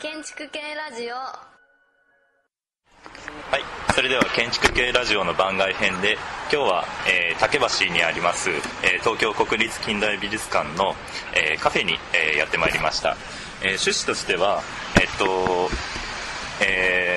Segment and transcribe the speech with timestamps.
[0.00, 1.14] 建築系ラジオ。
[1.14, 1.48] は
[3.58, 3.62] い、
[3.94, 6.16] それでは建築系ラジオの番外編で
[6.52, 8.58] 今日は、えー竹橋にあります、えー
[9.00, 10.94] 東京国立近代美術館の、
[11.34, 13.16] えーカフェに、えーやってまいりました、
[13.62, 14.62] えー趣旨としては
[15.00, 15.68] えっと
[16.64, 17.07] えー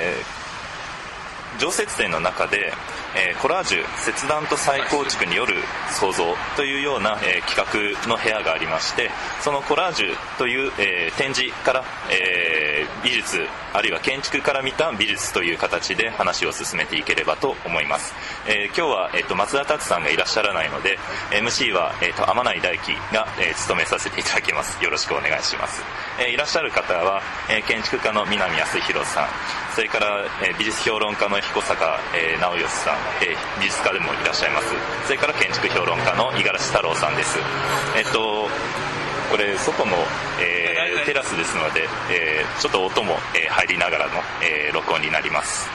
[1.62, 2.74] 常設展の中で、
[3.16, 5.56] えーコラージュ切断と再構築による
[5.92, 12.61] 創造というような、えー企画の部屋がありましてそのコラージュという、えー展示から、えー
[13.04, 18.14] 美術あるいは建築から見た美術という形で話を進めていければと思います、
[18.48, 20.98] えー今日は、えーと松田達さんがいらっしゃらないので
[21.32, 24.84] MC は、えーと天内大輝が、えー務めさせていただきます。
[24.84, 25.84] よろしくお願いします、
[26.20, 29.28] えーいらっしゃる方は、え建築家の南康弘さん。
[29.76, 34.68] それから、え美術評論家の彦坂、え直義さん、え美術家でもいらっしゃいます。
[35.06, 37.38] それから建築評論家の五十嵐太郎さんです。
[37.98, 38.48] えっと
[39.32, 39.94] これ外の、
[40.42, 44.12] えーテラスですので、えーちょっと音も、えー入りながらの、
[44.44, 45.68] えー録音になります。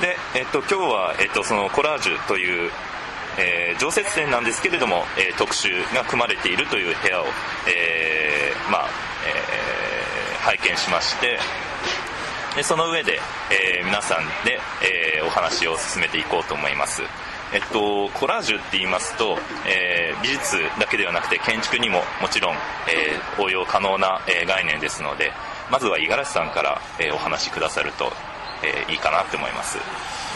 [0.00, 2.70] で、えっと、今日は、えっと、そのコラージュという、
[3.38, 7.26] えー常設展なんですけれども、えー特集が組まれているという部屋を、
[7.68, 8.88] えーまあ
[9.26, 11.38] えー拝見しまして
[12.54, 13.18] でその上で、
[13.50, 17.02] えー皆さんで、えーお話を進めていこうと思います
[17.54, 22.54] えっと、コラージュって言いますと、えー美術だけではなくて建築にももちろん、
[22.88, 25.32] えー応用可能な、えー概念ですので
[25.70, 28.12] まずは五十嵐さんから、えーお話しくださると、
[28.64, 29.78] えーいいかなと思います。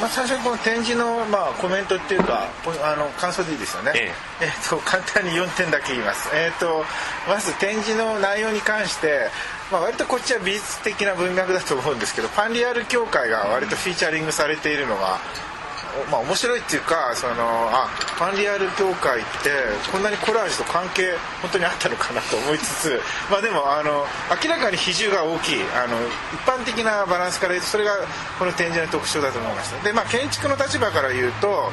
[0.01, 4.47] まあ、最初にこの展示の、まあ、コメントっていうかこあの感想でいいですよね、ええ。
[4.47, 6.85] っと簡単に4点だけ言います、えっと
[7.29, 9.27] まず展示の内容に関して、
[9.73, 15.19] まあ、割とこっちは美術的な文脈だと思うんですけどパンリアル協会が割とフィーチャリングされているのが、
[15.58, 15.58] お
[16.11, 17.35] まあ、面白いっていうかその
[17.73, 17.87] あ
[18.17, 19.51] ファンリアル協会って
[19.91, 24.05] こんなにコラージュと関係本当にあったのかなと思いつつ、まあ、でもあの
[24.43, 25.97] 明らかに比重が大きいあの
[26.33, 27.93] 一般的なバランスから言うとそれが
[28.39, 31.71] この展示の特徴だと思いましたで、まあ、建築の立場から言うと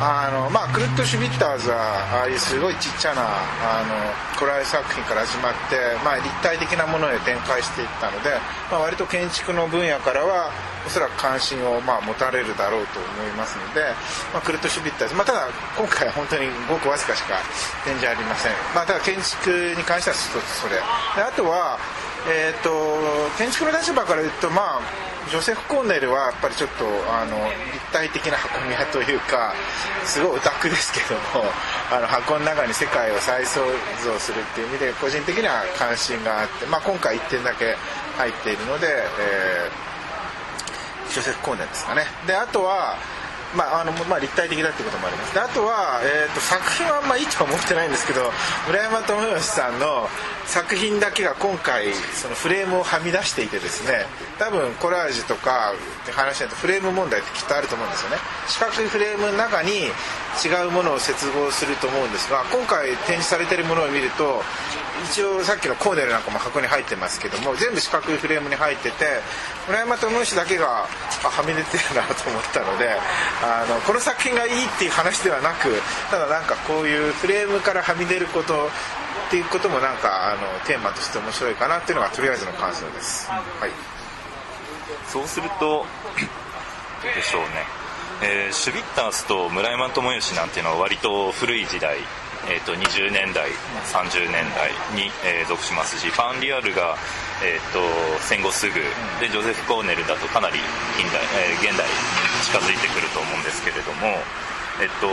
[0.00, 3.92] あのまあ、クルット・シュビッターズはああいうすごいちっちゃなあの
[4.40, 8.32] コラージュ作品から始まって、まあ、立体的なものへ展開していったので、
[8.72, 10.48] まあ、割と建築の分野からは
[10.86, 13.92] おそらく関心をまあ持たれるだろうと思いますので、
[14.32, 17.36] まあ、クルット・シュビッターズ、まあ、ただ今回は本当にごくわずかしか
[17.84, 20.80] 展示ありません、まあ、ただ建築に関しては一つそれ。
[20.80, 20.80] で
[21.20, 21.76] あとは、
[22.24, 22.72] えー、と
[23.36, 27.36] 建築の立場から言うとまあジョセフ・コーネルはやっぱりちょっとあの
[27.72, 29.52] 立体的な箱庭というか
[30.04, 31.46] すごいオタクですけども
[31.92, 33.60] あの箱の中に世界を再創
[34.02, 37.76] 造するっていう意味で個人的には関心があって、まあ、今回1点だけ
[38.16, 39.90] 入っているので、えー
[41.10, 42.04] ジョセフ・コーネルですかね。
[42.26, 42.96] であとは
[43.56, 45.34] まああのまあ、立体的だっていうこともあります。
[45.34, 48.30] であとは、えー、と作品はあんまいいとは思ってないんですけど
[48.66, 50.08] 村山智義さんの
[50.46, 54.06] 作品だけが今回そのフレームをはみ出していてですね
[54.38, 55.72] 多分コラージュとか
[56.02, 58.16] って話しないとフレーム問題ってきっとあると思うんですよね。
[58.48, 59.90] 四角いフレームの中に
[60.38, 64.42] 違うものを接合すると思うんですが今回展示されてるものを見ると
[65.04, 69.06] 一応さっきのコーネルなんかも箱に入ってますけども全部四角いフレームに入ってて
[69.66, 72.90] 村山智義だけがはみ出てるなと思ったので
[73.42, 75.68] あのこの作品がいいっていう話ではなく
[76.10, 83.70] ただなんかこういうフレームからはみ出ることっていうこともなんかあのテーマとして面白いかなっていうのがとりあえずの感想です、はい、
[85.06, 85.84] そうするとどう
[87.14, 87.48] でしょうね、
[88.22, 91.96] えーシュビッタースと村山智義なんていうのは割と古い時代、
[92.48, 93.50] えー、と20年代
[93.92, 96.96] 30年代に、えー属しますしパンリアルが、
[97.42, 97.80] えー、と
[98.20, 98.74] 戦後すぐ
[99.20, 100.58] でジョゼフ・コーネルだとかなり
[100.96, 101.92] 近代、えー現代に
[102.46, 104.06] 近づいてくると思うんですけれども、
[104.80, 105.08] えっと、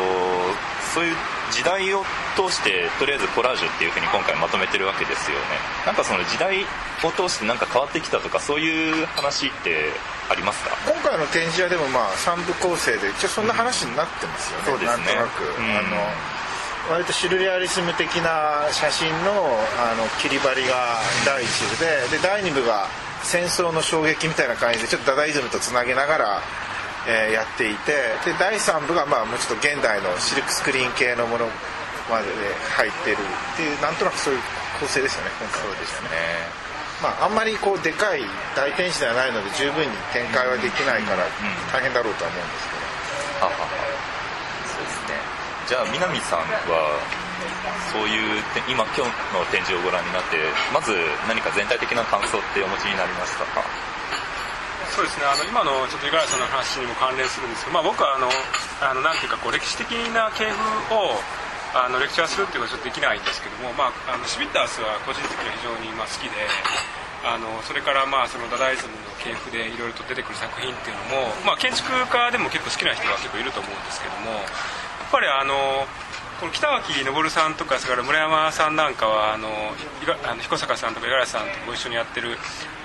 [0.93, 1.15] そういう
[1.51, 2.03] 時代を
[2.35, 5.43] 通してとりあえずコラージュっていうふうに今回まとめてるわけですよね。
[5.85, 6.63] なんかその時代
[7.03, 9.91] を通してなんか変わってきたとかそういう話って
[10.29, 10.71] ありますか？
[10.85, 15.05] 今回の展示はでもまあ3部構成で一応そんな話になってますよね、そうですね。
[15.15, 15.77] なんとなく、うん。
[15.77, 15.97] あの
[16.89, 19.31] 割とシュルレアリスム的な写真の
[19.75, 22.87] あの切り張りが第一部でで第二部が
[23.23, 26.41] 戦争の衝撃みたいな感じでちょっとダダイズムとつなげながら、
[27.07, 27.91] えーやっていて
[28.23, 31.47] で第3部がまあもうちょっと現代のシルクスクリーン系のもの
[32.07, 32.31] まで
[32.79, 34.41] 入ってるっていうなんとなくそういう
[34.79, 35.75] 構成ですよね今回は。
[35.75, 36.67] ですよね。
[37.03, 38.23] まあ、あんまりこうでかい
[38.55, 41.27] 大天使ではないので十分に展開はできないから
[41.71, 43.67] 大変だろうとは思うんですけど、ははは。
[44.65, 45.36] そうですね
[45.67, 46.95] じゃあ南さんは
[47.91, 48.39] そういう
[48.71, 50.39] 今今日の展示をご覧になって
[50.71, 50.95] まず
[51.27, 53.59] 何か全体的な感想ってお持ちになりましたか？
[54.95, 55.27] そうですね。
[55.27, 58.31] あの今のちょっと五十嵐さんの話にも関連するんですけど、まあ、僕はあの
[58.79, 60.55] あのなんていうかこう歴史的な系譜
[60.95, 61.19] を
[61.75, 66.47] あのレクチャーするっていうのはちょっとできないんですけども、まあ、あのシュビッタースは個人的には非常にまあ好きで
[67.27, 74.39] あのそれからまあそのダダイズムの系譜でいろいろと出てくる作品っていうのも、まあ、建築家でも結構好きな人が結構いると思うんですけども
[75.11, 75.53] ぱりあの
[76.39, 79.47] この北脇昇さんとかそれから村山さんなんかはあの
[80.29, 82.37] あの彦坂さんとか五十嵐さんとご一緒にやってる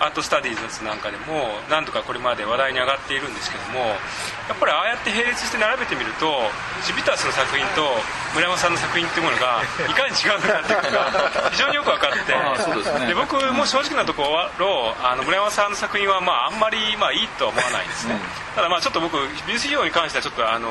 [0.02, 3.94] アートスタディーズなんかでも何とかこれまで話題に上がっているんですけども
[4.50, 6.26] やっぱりああやって並列して並べてみると
[6.82, 7.86] シビタスの作品と
[8.34, 14.26] 村山さんの作品っていうものがいかに違うのかっていうのが非常によく分かってで、ね、僕も正直なとこ
[14.58, 18.18] ろあの村山さんの作品はまああんまりまあいいとは思わないですね、
[18.58, 19.14] ただまあちょっと僕
[19.46, 20.66] 美術費用に関してはちょっとあの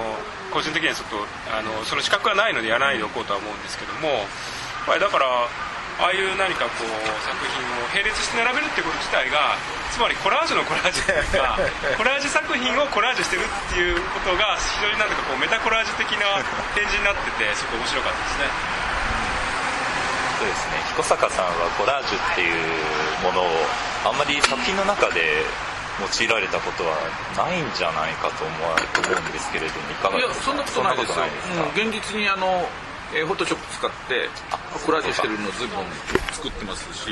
[0.52, 1.24] 個人的にはちょっと
[1.56, 4.28] あのその資格がないのでやらないでおこうとは思うんですけども、
[4.86, 5.48] まあ、だから
[6.02, 6.90] ああいう何かこう
[7.22, 9.54] 作品を並列して並べるってこと自体が
[9.94, 11.60] つまりコラージュのコラージュというか
[11.98, 16.26] コラージュ作品をコラージュしてるっていうことが非常になんかこうメタコラージュ的な
[16.74, 18.46] 展示になっててすごく面白かったですね。
[20.40, 20.82] そうですね。
[20.90, 22.58] 彦坂さんはコラージュっていう
[23.22, 23.68] ものを
[24.06, 25.46] あんまり作品の中で
[26.02, 26.98] 用いられたことは
[27.38, 30.56] ないんじゃないかと思うんですけれどもいかがですか？
[30.56, 31.66] いやそんなことないですよ。
[31.76, 32.68] 現実にあの
[33.12, 34.30] えー、フォトショップ使って
[34.86, 35.84] コラージュしてるのを随分
[36.32, 37.12] 作ってますし、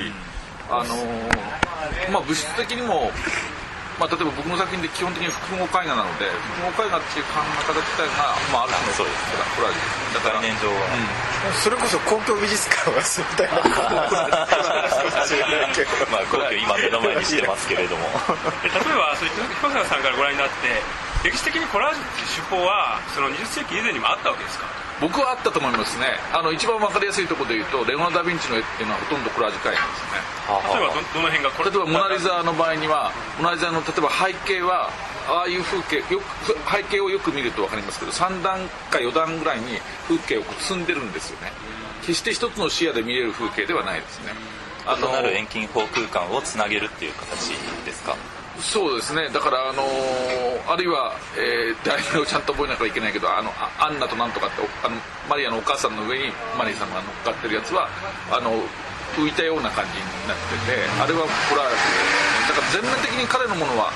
[0.71, 3.11] あのー、まあ、物質的にも、
[3.99, 6.31] まあ、例えば僕の作品で基本的に複合絵画なので
[6.71, 9.11] 複合絵画っていう考え方自体が、まあ、ある種の
[9.59, 10.39] コラージュだから。
[10.39, 13.59] 年上は、うん、それこそ公共美術館はみたいな
[16.07, 18.07] まあ公共今目の前にしてますけれども。
[18.63, 20.79] 例えばそういった彦坂さんからご覧になって
[21.23, 24.65] 歴史的にコラージュっていう手法はその20世紀以前にもあったわけですか？
[25.01, 26.07] 僕はあったと思いますね。
[26.31, 30.19] あの一番分かりやすいところで言うとレオナダ・ヴィンチの絵っていうのはほとんどコラージュ絵画ですね。
[30.47, 34.91] 例えばどの辺が例えばモナ・リザの場合にはモナ・リザの例えば背景は
[35.27, 39.77] ああいう風景よく背景をよく見ると分かりますけど3段か4段ぐらいに
[40.07, 41.51] 風景を積んでるんですよね。
[42.01, 44.31] 決して一つの視野で見れる風景ではないですね。
[44.87, 47.51] 異なる遠近法空間をつなげるっていう形
[47.85, 48.15] ですか？
[48.61, 49.29] そうですね。
[49.29, 54.95] だからあのー、あるいは、えー、題名をちゃんと覚えなきゃいけないけどあのアンナとなんとかってあの
[55.29, 57.87] マリアのお母さんの上にマリーさんが乗っかってるやつは
[58.31, 58.51] あの
[59.17, 62.53] 浮いたような感じになっててあれはコラージュ。
[62.53, 63.91] だから全面的に彼のものは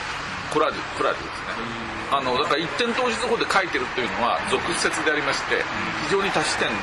[0.51, 1.83] コラージュコラージュですね。
[2.13, 5.65] あのだから一点投資法で書いてるっていうのは俗説でありまして
[6.05, 6.73] 非常に多視点の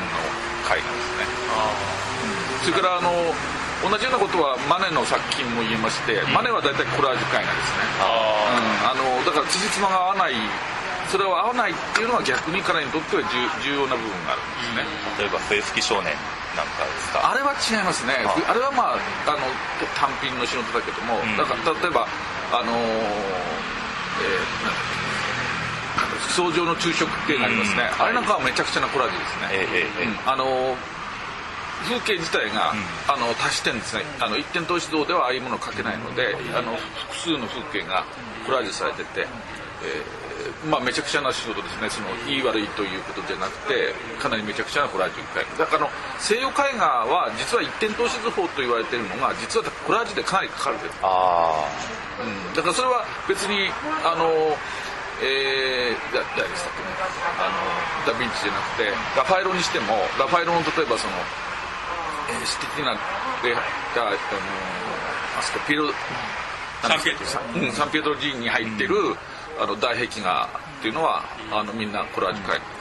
[0.67, 1.25] 絵画ですね。
[2.67, 3.11] それからあの
[3.81, 7.89] 同じようなことはマネの作品も言えまして、マネは大体コラージュ絵画ですね。
[8.05, 10.37] あ、うん、あのだから辻褄が合わない
[11.09, 13.23] それは合わないっていうのは逆に彼にとっては
[13.65, 14.47] 重要な部分があるん
[14.77, 14.85] で
[15.19, 16.13] すね、例えば笛吹き少年
[16.55, 17.25] なんかですか？
[17.25, 18.15] あれは違いますね。
[18.21, 19.43] あれはまああの
[19.97, 22.07] 単品の仕事だけども、うん、だから例えば
[22.53, 31.00] あのー、えー、草上の昼食っていうのがありますね、うん、あれなんかはめちゃくちゃなコラージュですね、えーえー、うん、あのー
[31.85, 34.05] 風景自体が、うん、あの足してんですね。
[34.21, 36.77] あの一点投資像ではああいうものを描けないので、あの
[37.09, 38.05] 複数の風景が
[38.47, 39.27] コラージュされてて、
[39.83, 41.89] えー、まあ、めちゃくちゃな仕事ですね。
[41.89, 45.89] そのいい悪いということじゃなくてかなりめちゃくちゃなコラージュ絵画だから
[46.19, 51.65] 西洋絵画は実は一点投資図法と言われてるのが実はコラージュでかなり書かれてるあ、
[52.21, 53.71] うん、だからそれは別に
[54.05, 54.29] あの
[55.21, 56.97] えー、誰でしたっけね。
[57.37, 61.13] あのダ・ヴィンチじゃなくてラファエロにしてもラファエロの例えばその
[62.31, 62.95] えー、素敵な
[63.43, 63.61] でが、
[64.07, 64.17] あの
[65.39, 65.91] あそこピエロ
[66.83, 67.25] サンピエト
[67.59, 68.95] ロ,、うん、サンピエトロ寺院に入ってる、
[69.61, 71.23] あの大壁画っていうのは
[71.53, 72.80] あのみんなコラージュ描いて、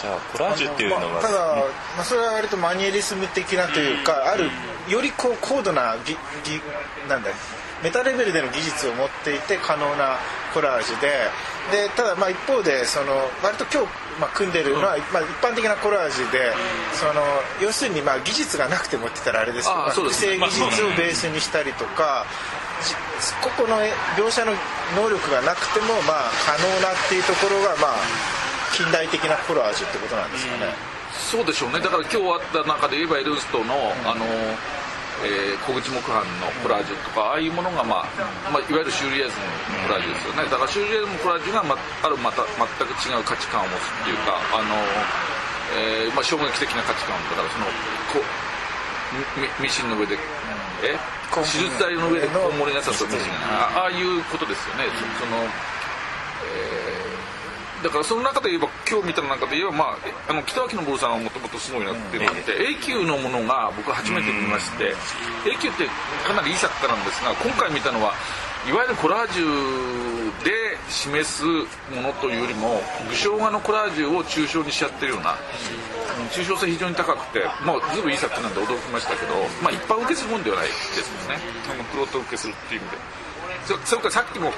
[0.00, 1.56] じゃあコラージュっていうのは、まあ、ただ、
[1.96, 4.50] まあ、それは割とマニエリスム的なというか、ある
[4.88, 6.12] よりこう高度なぎ
[6.44, 6.60] ぎ
[7.08, 7.30] なんだ
[7.82, 10.16] メタレベルでの技術を持っていて可能な
[10.54, 11.08] コラージュで
[11.72, 13.12] でただまあ一方でその
[13.42, 16.52] 割と今日まあ組んでるのは、まあ、一般的なコラージュで
[16.94, 17.22] その
[17.60, 22.24] 要するにまあ技術がなくてもって言ったらあれですけどまあ、複製技術をベースにしたりとか。
[23.40, 23.86] 個々の
[24.16, 24.50] 描写の
[24.96, 27.94] 能力がなくてもまあ可能なっていうところがまあ
[28.72, 30.72] 近代的なコラージュってことなんですかね、
[31.12, 31.80] そうでしょうね。
[31.80, 34.24] だから今日あった中で言えばエルストの、あの
[35.22, 38.08] えー、小口木版のコラージュとかああいうものが、まあ
[38.50, 39.44] まあ、いわゆるシューリアズム
[39.76, 40.48] のコラージュですよね。
[40.50, 44.74] だからシューリアズムのコラージュが、まあるまた全く違う価値観を持つっていうかあの、
[45.76, 47.68] えーまあ、衝撃的な価値観だからその
[48.10, 48.24] こ
[49.60, 50.16] ミシンの上で
[50.82, 50.96] え？
[51.32, 54.88] 手術台の上でこう盛りなさったミシンああいうことですよね。
[55.20, 56.71] その、えー
[57.82, 59.96] だからその中で言えば今日見た中で言えば、まあ、
[60.30, 64.94] あの北脇の坊さんはもともとすごいなっていうのがあって、永久のものが僕初めて見まして
[65.44, 65.86] 永久って
[66.26, 68.14] かなりいい作家なんですが今回見たのは
[68.68, 71.44] いわゆるコラージュで示す
[71.90, 75.34] ものというよりも具象画のコラージュを抽象にしちゃってるような、
[76.30, 81.42] 抽象性非常に高くて、まあ、ずいぶんいい作品なんで驚きましたけど、まあ、一般受けするもんではないですもんね。
[81.90, 83.22] プロト受けするっていう意味で。
[83.66, 84.52] そそれからさっきも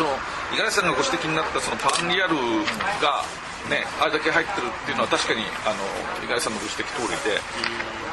[0.00, 0.16] その
[0.56, 2.32] 五十嵐さんがご指摘になったそのパンリアル
[3.04, 3.20] が
[3.68, 5.84] ねあれだけ入ってるっていうのは確かにあの
[6.24, 7.36] 五十嵐さんのご指摘通りで。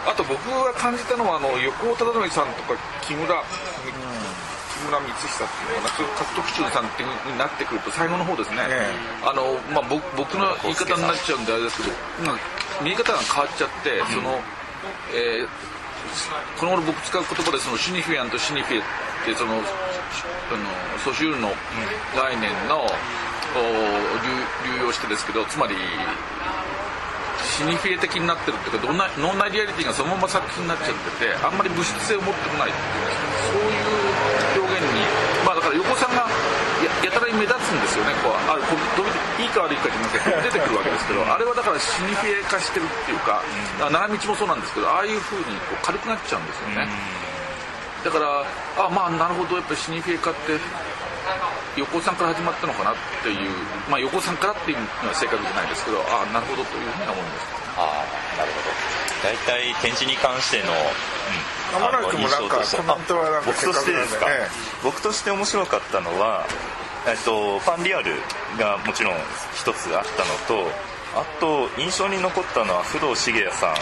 [0.07, 8.87] あと僕が感じたのはあの横尾忠則さんとか木村木村光久っていうのかなそういう獲得中さんっていうになってくると最後の方ですね、え
[9.19, 12.39] あのまあ、僕僕の言い方になっちゃうんであれですけど、まあ
[12.79, 14.39] 見え方が変わっちゃって、その、
[15.11, 15.47] えー
[16.57, 18.81] この頃僕使う言葉でそのシニフィアンとシニフィエっ
[19.25, 19.61] てその
[20.51, 21.51] あのソシュールの
[22.15, 22.85] 概念の
[23.55, 23.59] お
[24.23, 25.75] 流流用してですけどつまり
[27.43, 33.17] シニフィエ的になってるっていうかどんな脳内リアリティがそのまま作品になっちゃっててあんまり物質性を持ってこないっていう
[33.49, 33.81] そうい
[34.61, 35.01] う表現に
[35.45, 36.27] まあだから横さんが
[36.81, 38.37] ややたらに目立つんですよねこう。
[38.45, 39.09] あこうどう
[39.41, 43.41] いいか悪いかじゃなくて出てくるわけですけどあれはだからシニフィエ化してるっていうか、
[43.81, 46.89] あ奈良道もそうなんですけどああいう風にこう軽くなっちゃうんですよね、
[48.03, 48.45] だから
[48.77, 50.59] あまあなるほどやっぱりシニフィエ化って
[51.77, 53.51] 横尾さんから始まったのかなっていう
[53.89, 58.97] まあ横尾さんからっていうのは正確じゃないですけどあなるほどというふうには思いますああなるほど。
[59.23, 64.25] 大体展示に関しての,、うん、間もなくもなんかあの印象としてコメントはなんか僕としてですか、
[64.83, 66.45] 僕として面白かったのは、
[67.07, 68.13] えっと、ファンリアル
[68.59, 69.15] がもちろん
[69.53, 70.03] 一つあっ
[70.47, 70.69] たのと
[71.15, 73.75] あと印象に残ったのは不動重也さんの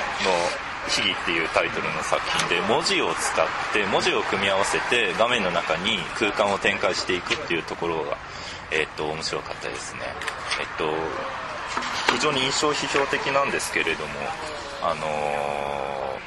[0.90, 8.18] 「秘儀」っていうタイトルの作品で文字を使って文字を組み合わせて画面の中に空間を展開していくっていうところが、
[8.72, 10.02] えっと、面白かったですね。
[10.60, 10.94] えっと
[12.14, 14.14] 非常に印象批評的なんですけれども、
[14.82, 16.26] あのー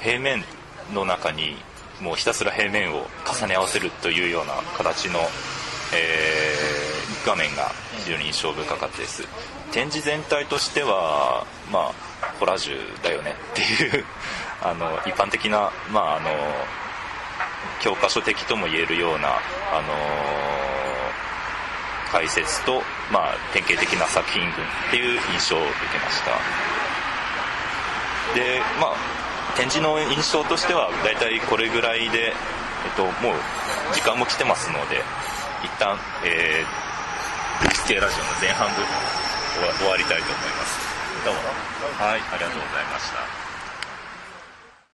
[0.00, 0.44] 平面
[0.94, 1.56] の中に
[2.00, 5.18] もうひたすら平面を重ね合わせるというような形の、
[5.92, 6.78] えー
[7.26, 7.70] 画面が
[8.04, 9.22] 非常に印象深かったです
[9.70, 11.92] 展示全体としてはまあ
[12.38, 14.04] コラージュだよねっていう
[14.62, 16.30] あの一般的なまああの
[17.80, 19.38] 教科書的とも言えるようなあの
[22.10, 24.54] 解説と、まあ、典型的な作品群っ
[24.90, 26.30] ていう印象を受けました。
[28.34, 29.18] でまあ
[29.56, 32.32] 展示の印象としては大体これぐらいで、えっ
[32.96, 35.02] と、もう時間も来てますので
[35.64, 38.74] 一旦、えー、スケラジオの前半部
[39.80, 40.87] 終わりたいと思います。
[41.24, 41.40] どうも
[41.98, 43.47] はいありがとうございました。